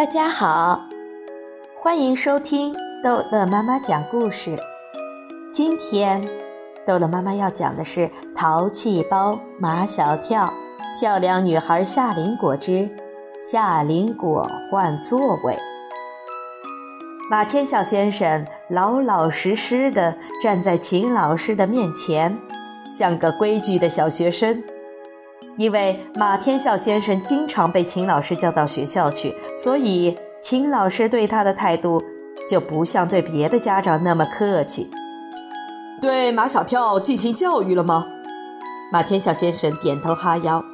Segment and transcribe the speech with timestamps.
[0.00, 0.88] 大家好，
[1.76, 4.58] 欢迎收听逗乐妈妈讲故事。
[5.52, 6.26] 今天，
[6.86, 8.00] 逗乐妈妈要讲的是
[8.34, 10.46] 《淘气包马小跳》，
[10.98, 12.88] 漂亮女孩夏林果之
[13.42, 15.54] 夏林果换座位。
[17.30, 22.38] 马天笑先生老老实实的站在秦老师的面前，
[22.88, 24.64] 像个规矩的小学生。
[25.56, 32.02] 因为马天笑先生经常被秦老师叫到学校去，所以秦老师对他的态度
[32.48, 34.90] 就不像对别的家长那么客气。
[36.00, 38.06] 对马小跳进行教育了吗？
[38.92, 40.64] 马天笑先生点头哈腰：“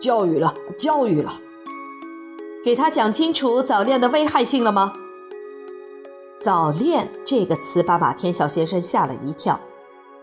[0.00, 1.40] 教育了，教育了。”
[2.64, 4.92] 给他讲清楚早恋的危害性了吗？
[6.40, 9.60] 早恋这个词把马天笑先生吓了一跳。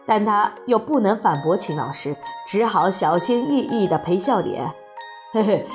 [0.05, 4.73] 但他又不能反驳秦老师，只好小心翼翼地陪笑脸。
[5.31, 5.65] 嘿嘿，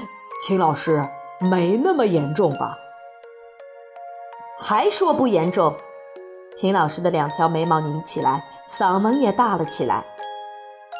[0.44, 1.08] 秦老师
[1.40, 2.76] 没那么严重吧？
[4.58, 5.74] 还说不严重？
[6.54, 10.04] 秦老师的两条眉毛拧起来，嗓门也大了起来。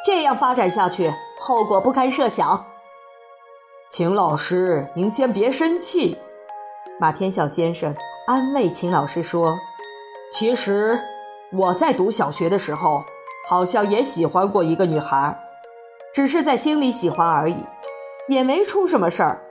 [0.07, 2.65] 这样发展下去，后果不堪设想。
[3.91, 6.17] 秦老师，您先别生气。
[6.99, 7.95] 马天笑先生
[8.27, 9.59] 安慰秦老师说
[10.33, 11.01] ：“其实
[11.53, 13.05] 我在读小学的时候。”
[13.49, 15.39] 好像也喜欢过一个女孩，
[16.15, 17.65] 只是在心里喜欢而已，
[18.29, 19.43] 也没出什么事儿。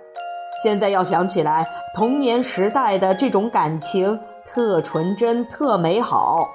[0.63, 6.47] 现在要想起来，童年时代的这种感情特纯真、特美好。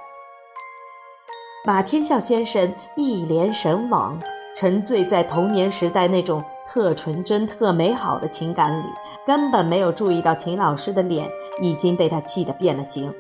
[1.67, 4.21] 马天笑先生一脸神往，
[4.57, 8.87] 沉醉在童年时代那种特纯真、特美好的情感里，
[9.27, 11.29] 根本没有注意到秦老师的脸
[11.61, 13.13] 已经被他气得变了形。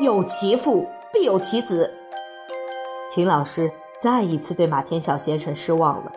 [0.00, 1.99] 有其父必有其子。
[3.10, 6.12] 秦老师再一次对马天笑先生失望了，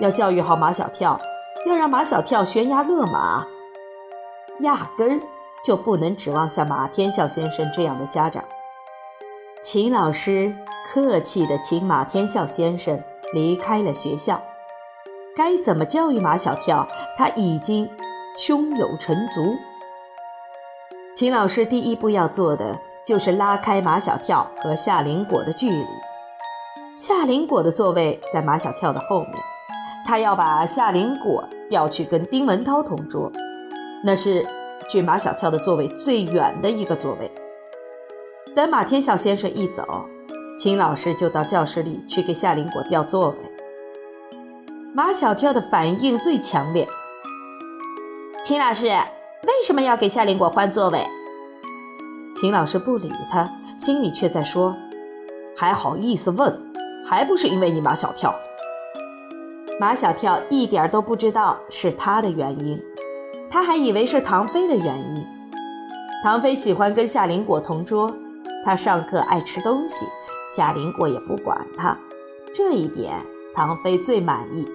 [0.00, 1.20] 要教育好马小跳，
[1.66, 3.46] 要让马小跳悬崖勒马，
[4.60, 5.20] 压根儿
[5.62, 8.42] 就不能指望像马天笑先生这样的家长。
[9.60, 10.56] 秦老师
[10.88, 12.98] 客气地请马天笑先生
[13.34, 14.40] 离开了学校，
[15.36, 16.88] 该怎么教育马小跳，
[17.18, 17.86] 他已经
[18.38, 19.54] 胸有成竹。
[21.14, 25.86] 秦老师第一步要做的就是拉开马小跳和夏林果的距离。
[26.94, 29.32] 夏林果的座位在马小跳的后面，
[30.06, 33.32] 他要把夏林果调去跟丁文涛同桌，
[34.04, 34.46] 那是
[34.90, 37.30] 距马小跳的座位最远的一个座位。
[38.54, 40.04] 等马天笑先生一走，
[40.58, 43.36] 秦老师就到教室里去给夏林果调座位。
[44.94, 46.86] 马小跳的反应最强烈。
[48.44, 50.98] 秦老师为什么要给夏林果换座位？
[52.34, 54.76] 秦老师不理他，心里却在说
[55.56, 56.60] ：“还好意思问。”
[57.12, 58.34] 还不是因为你马小跳，
[59.78, 62.82] 马小跳一点都不知道是他的原因，
[63.50, 65.22] 他还以为是唐飞的原因。
[66.24, 68.16] 唐飞喜欢跟夏林果同桌，
[68.64, 70.06] 他上课爱吃东西，
[70.56, 72.00] 夏林果也不管他，
[72.50, 73.12] 这一点
[73.54, 74.66] 唐飞最满意。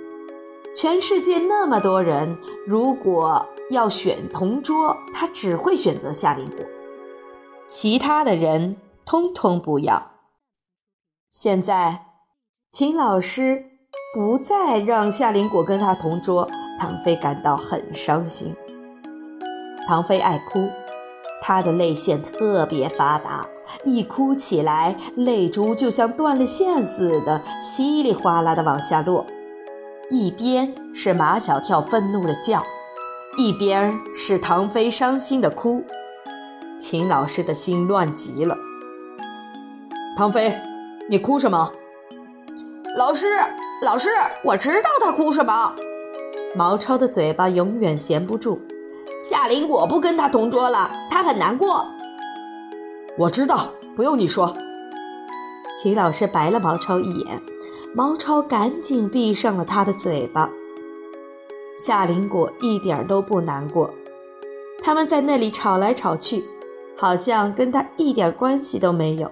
[0.75, 2.38] 全世界那么多人，
[2.68, 6.64] 如果要选同桌，他只会选择夏林果，
[7.66, 8.78] 其他的人
[9.08, 10.12] 通通不要。
[11.31, 12.04] 现在。
[12.77, 13.65] 秦老师
[14.13, 16.47] 不再让夏林果跟他同桌，
[16.79, 18.55] 唐飞感到很伤心。
[19.88, 20.69] 唐飞爱哭，
[21.41, 23.47] 他的泪腺特别发达，
[23.83, 29.25] 一哭起来，泪珠就像断了线似的，稀里哗啦的往下落。
[30.11, 32.61] 一边是马小跳愤怒的叫，
[33.39, 35.83] 一边是唐飞伤心的哭。
[36.79, 38.55] 秦老师的心乱极了。
[40.15, 40.55] 唐飞，
[41.09, 41.71] 你哭什么？
[42.97, 43.28] 老师，
[43.84, 44.09] 老师，
[44.44, 45.75] 我知道他哭什么。
[46.56, 48.59] 毛超的嘴巴永远闲不住。
[49.22, 51.86] 夏林果不跟他同桌了，他很难过。
[53.19, 54.57] 我知道，不用你说。
[55.78, 57.40] 齐老师白了毛超一眼，
[57.94, 60.50] 毛超赶紧闭上了他的嘴巴。
[61.78, 63.94] 夏林果一点都不难过，
[64.81, 66.44] 他们在那里吵来吵去，
[66.98, 69.31] 好像跟他一点关系都没有。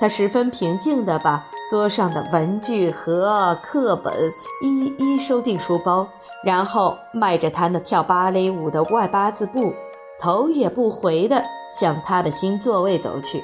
[0.00, 4.12] 他十分平静地把桌上的文具和课本
[4.60, 6.06] 一一收进书包，
[6.44, 9.72] 然后迈着他那跳芭蕾舞的外八字步，
[10.20, 13.42] 头也不回地向他的新座位走去。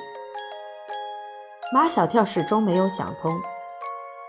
[1.73, 3.33] 马小跳始终没有想通，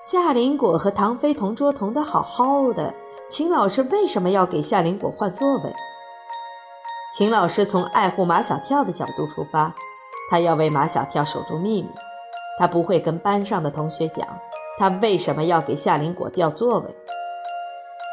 [0.02, 2.96] 夏林果和唐飞同桌同得好好的，
[3.30, 5.76] 秦老师为什么要给夏林果换座位？
[7.14, 9.76] 秦老师从爱护马小跳的角度出发，
[10.32, 11.90] 他要为马小跳守住秘密。
[12.60, 14.28] 他不会跟班上的同学讲，
[14.78, 16.96] 他为什么要给夏林果调座位。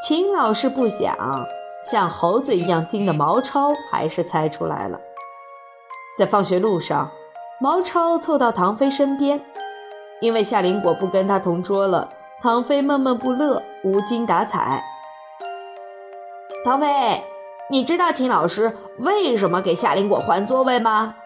[0.07, 1.15] 秦老师不想，
[1.83, 5.01] 像猴子一样精的毛超还是猜出来了。
[6.17, 7.11] 在放学路上，
[7.61, 9.45] 毛超凑到唐飞身边，
[10.21, 12.11] 因为夏林果不跟他同桌了，
[12.41, 14.85] 唐飞闷闷不乐，无精打采。
[16.65, 17.25] 唐飞，
[17.69, 21.17] 你知道秦老师为什么给夏林果换座位吗？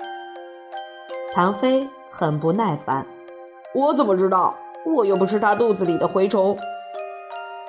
[1.34, 3.06] 唐飞很不耐烦。
[3.74, 4.56] 我怎么知道？
[4.84, 6.58] 我又不是他肚子里的蛔虫。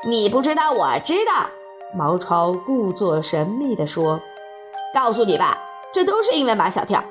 [0.07, 1.49] 你不知道，我知道。
[1.93, 4.21] 毛超故作神秘地说
[4.95, 5.57] ：“告诉你吧，
[5.93, 7.03] 这都是因为马小跳。”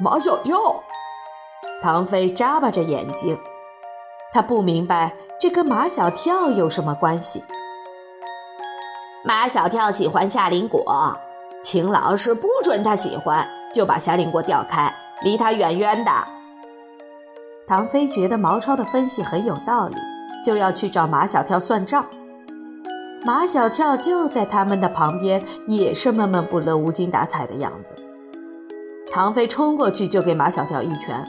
[0.00, 0.82] 马小跳？
[1.82, 3.38] 唐飞眨巴着眼睛，
[4.32, 7.44] 他不明白这跟马小跳有什么关系。
[9.22, 10.82] 马小跳喜欢夏林果，
[11.62, 14.92] 秦老师不准他喜欢，就把夏林果调开，
[15.22, 16.10] 离他远远的。
[17.66, 19.96] 唐飞觉得毛超的分析很有道理，
[20.44, 22.06] 就要去找马小跳算账。
[23.24, 27.94] 马小跳就在他们的旁边，也是闷闷不乐、无精打采的样子。
[29.10, 31.26] 唐飞冲过去就给马小跳一拳，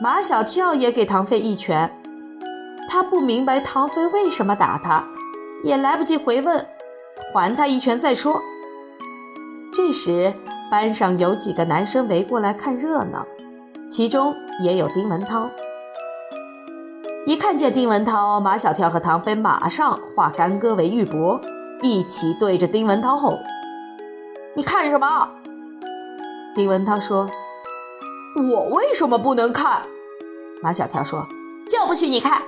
[0.00, 2.00] 马小跳也给唐飞一拳。
[2.88, 5.04] 他不明白唐飞为什么打他，
[5.62, 6.66] 也来不及回问，
[7.32, 8.40] 还他一拳再说。
[9.72, 10.32] 这时，
[10.70, 13.26] 班上有几个男生围过来看热闹。
[13.88, 15.48] 其中也有丁文涛。
[17.26, 21.40] 一看见丁文涛，马小跳和唐飞马上化干戈为玉帛，
[21.80, 23.38] 一起对着丁文涛吼
[24.56, 25.30] ：“你看什么？”
[26.54, 27.30] 丁文涛说
[28.36, 29.82] ：“我为什么不能看？”
[30.60, 31.26] 马小跳说
[31.68, 32.42] ：“就不许你看，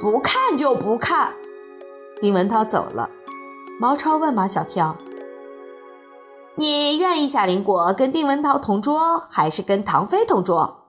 [0.00, 1.34] 不看就不看。”
[2.20, 3.10] 丁文涛走了。
[3.80, 4.96] 毛超问马小跳。
[6.54, 10.80] 你愿意夏林果跟丁文涛同桌，还是跟唐飞同桌？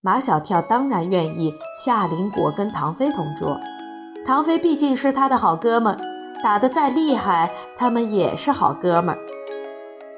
[0.00, 3.60] 马小跳当然愿意夏林果跟唐飞同桌，
[4.26, 5.96] 唐飞毕竟是他的好哥们，
[6.42, 9.16] 打得再厉害，他们也是好哥们。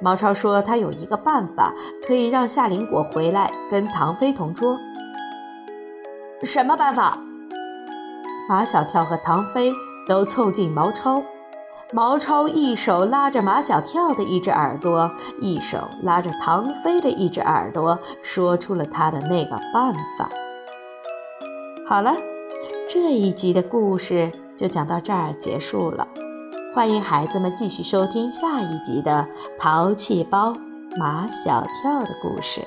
[0.00, 1.74] 毛超说他有一个办法
[2.06, 4.78] 可以让夏林果回来跟唐飞同桌。
[6.42, 7.18] 什么办法？
[8.48, 9.74] 马小跳和唐飞
[10.08, 11.22] 都凑近毛超。
[11.94, 15.10] 毛超一手拉着马小跳的一只耳朵，
[15.42, 20.30] 一手拉着唐飞的一只耳朵，说出了他的那个办法。
[21.86, 22.14] 好了，
[22.88, 26.08] 这一集的故事就讲到这儿结束了。
[26.74, 29.28] 欢迎孩子们继续收听下一集的
[29.60, 30.56] 《淘气包
[30.96, 32.66] 马小跳》的故事。